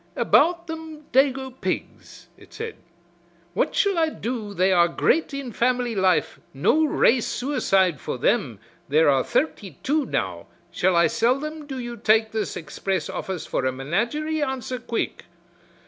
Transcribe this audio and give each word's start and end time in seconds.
"About 0.15 0.65
them 0.65 1.03
dago 1.13 1.51
pigs," 1.61 2.27
it 2.35 2.51
said, 2.55 2.75
"what 3.53 3.75
shall 3.75 3.99
I 3.99 4.09
do 4.09 4.51
they 4.55 4.71
are 4.71 4.87
great 4.87 5.31
in 5.31 5.51
family 5.51 5.93
life, 5.93 6.39
no 6.55 6.83
race 6.85 7.27
suicide 7.27 7.99
for 8.01 8.17
them, 8.17 8.57
there 8.89 9.09
are 9.11 9.23
thirty 9.23 9.77
two 9.83 10.07
now 10.07 10.47
shall 10.71 10.95
I 10.95 11.05
sell 11.05 11.37
them 11.39 11.67
do 11.67 11.77
you 11.77 11.97
take 11.97 12.31
this 12.31 12.57
express 12.57 13.11
office 13.11 13.45
for 13.45 13.63
a 13.63 13.71
menagerie, 13.71 14.41
answer 14.41 14.79
quick." 14.79 15.25